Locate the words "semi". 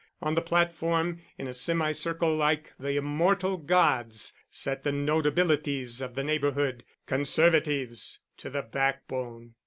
1.53-1.91